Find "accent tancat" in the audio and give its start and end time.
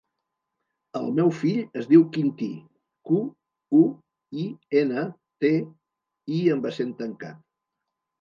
6.71-7.39